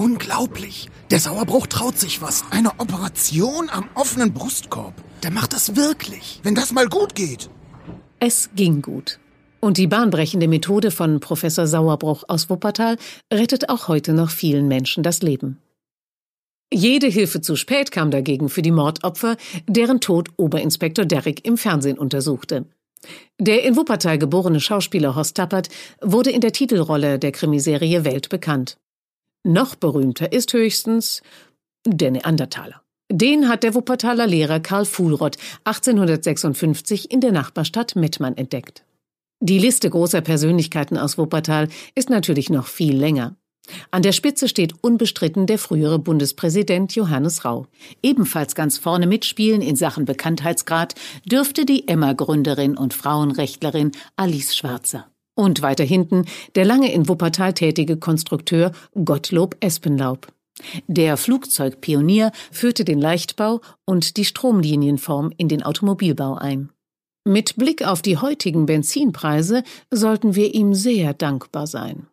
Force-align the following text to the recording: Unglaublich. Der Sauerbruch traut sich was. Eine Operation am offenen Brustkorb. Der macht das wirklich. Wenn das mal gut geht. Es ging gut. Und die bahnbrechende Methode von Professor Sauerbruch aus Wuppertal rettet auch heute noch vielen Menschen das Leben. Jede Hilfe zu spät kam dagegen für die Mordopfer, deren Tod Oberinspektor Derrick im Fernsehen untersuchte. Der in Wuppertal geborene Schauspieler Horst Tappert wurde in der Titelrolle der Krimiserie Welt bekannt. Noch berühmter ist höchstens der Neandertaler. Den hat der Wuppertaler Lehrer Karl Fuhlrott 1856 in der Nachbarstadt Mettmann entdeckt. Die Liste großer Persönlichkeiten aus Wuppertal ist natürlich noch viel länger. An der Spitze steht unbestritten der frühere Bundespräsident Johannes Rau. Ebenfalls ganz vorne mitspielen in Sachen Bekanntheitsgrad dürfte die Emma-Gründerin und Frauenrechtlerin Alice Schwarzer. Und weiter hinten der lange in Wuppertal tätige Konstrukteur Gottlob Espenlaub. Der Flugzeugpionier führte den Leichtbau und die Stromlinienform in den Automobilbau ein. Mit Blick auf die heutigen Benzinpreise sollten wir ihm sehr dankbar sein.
Unglaublich. 0.00 0.88
Der 1.10 1.20
Sauerbruch 1.20 1.66
traut 1.66 1.98
sich 1.98 2.22
was. 2.22 2.44
Eine 2.50 2.70
Operation 2.78 3.68
am 3.68 3.84
offenen 3.94 4.32
Brustkorb. 4.32 4.94
Der 5.22 5.30
macht 5.30 5.52
das 5.52 5.76
wirklich. 5.76 6.40
Wenn 6.42 6.54
das 6.54 6.72
mal 6.72 6.88
gut 6.88 7.14
geht. 7.14 7.50
Es 8.18 8.48
ging 8.56 8.80
gut. 8.80 9.18
Und 9.60 9.76
die 9.76 9.86
bahnbrechende 9.86 10.48
Methode 10.48 10.90
von 10.90 11.20
Professor 11.20 11.66
Sauerbruch 11.66 12.24
aus 12.28 12.48
Wuppertal 12.48 12.96
rettet 13.30 13.68
auch 13.68 13.88
heute 13.88 14.14
noch 14.14 14.30
vielen 14.30 14.68
Menschen 14.68 15.02
das 15.02 15.20
Leben. 15.20 15.58
Jede 16.72 17.08
Hilfe 17.08 17.42
zu 17.42 17.54
spät 17.54 17.90
kam 17.90 18.10
dagegen 18.10 18.48
für 18.48 18.62
die 18.62 18.70
Mordopfer, 18.70 19.36
deren 19.68 20.00
Tod 20.00 20.30
Oberinspektor 20.38 21.04
Derrick 21.04 21.46
im 21.46 21.58
Fernsehen 21.58 21.98
untersuchte. 21.98 22.64
Der 23.38 23.64
in 23.64 23.76
Wuppertal 23.76 24.16
geborene 24.16 24.60
Schauspieler 24.60 25.14
Horst 25.14 25.36
Tappert 25.36 25.68
wurde 26.00 26.30
in 26.30 26.40
der 26.40 26.52
Titelrolle 26.52 27.18
der 27.18 27.32
Krimiserie 27.32 28.06
Welt 28.06 28.30
bekannt. 28.30 28.78
Noch 29.44 29.74
berühmter 29.74 30.32
ist 30.32 30.52
höchstens 30.52 31.22
der 31.86 32.10
Neandertaler. 32.10 32.82
Den 33.10 33.48
hat 33.48 33.62
der 33.62 33.74
Wuppertaler 33.74 34.26
Lehrer 34.26 34.60
Karl 34.60 34.84
Fuhlrott 34.84 35.36
1856 35.64 37.10
in 37.10 37.20
der 37.20 37.32
Nachbarstadt 37.32 37.96
Mettmann 37.96 38.36
entdeckt. 38.36 38.84
Die 39.40 39.58
Liste 39.58 39.88
großer 39.88 40.20
Persönlichkeiten 40.20 40.98
aus 40.98 41.16
Wuppertal 41.16 41.68
ist 41.94 42.10
natürlich 42.10 42.50
noch 42.50 42.66
viel 42.66 42.96
länger. 42.96 43.34
An 43.90 44.02
der 44.02 44.12
Spitze 44.12 44.48
steht 44.48 44.74
unbestritten 44.82 45.46
der 45.46 45.58
frühere 45.58 45.98
Bundespräsident 45.98 46.94
Johannes 46.94 47.44
Rau. 47.44 47.66
Ebenfalls 48.02 48.54
ganz 48.54 48.78
vorne 48.78 49.06
mitspielen 49.06 49.62
in 49.62 49.76
Sachen 49.76 50.04
Bekanntheitsgrad 50.04 50.94
dürfte 51.24 51.64
die 51.64 51.88
Emma-Gründerin 51.88 52.76
und 52.76 52.94
Frauenrechtlerin 52.94 53.92
Alice 54.16 54.56
Schwarzer. 54.56 55.10
Und 55.40 55.62
weiter 55.62 55.84
hinten 55.84 56.26
der 56.54 56.66
lange 56.66 56.92
in 56.92 57.08
Wuppertal 57.08 57.54
tätige 57.54 57.96
Konstrukteur 57.96 58.72
Gottlob 59.06 59.56
Espenlaub. 59.60 60.26
Der 60.86 61.16
Flugzeugpionier 61.16 62.30
führte 62.52 62.84
den 62.84 63.00
Leichtbau 63.00 63.62
und 63.86 64.18
die 64.18 64.26
Stromlinienform 64.26 65.32
in 65.38 65.48
den 65.48 65.62
Automobilbau 65.62 66.34
ein. 66.34 66.68
Mit 67.24 67.56
Blick 67.56 67.86
auf 67.86 68.02
die 68.02 68.18
heutigen 68.18 68.66
Benzinpreise 68.66 69.62
sollten 69.90 70.34
wir 70.34 70.52
ihm 70.54 70.74
sehr 70.74 71.14
dankbar 71.14 71.66
sein. 71.66 72.06